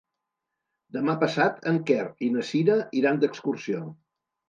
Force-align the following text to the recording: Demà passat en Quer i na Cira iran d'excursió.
Demà 0.97 1.15
passat 1.25 1.69
en 1.73 1.79
Quer 1.91 2.09
i 2.29 2.33
na 2.39 2.49
Cira 2.51 2.81
iran 3.05 3.25
d'excursió. 3.25 3.89